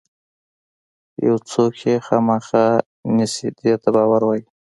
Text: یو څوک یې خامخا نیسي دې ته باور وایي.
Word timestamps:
یو 1.25 1.35
څوک 1.51 1.73
یې 1.85 1.95
خامخا 2.05 2.65
نیسي 3.15 3.47
دې 3.59 3.73
ته 3.81 3.89
باور 3.95 4.21
وایي. 4.25 4.43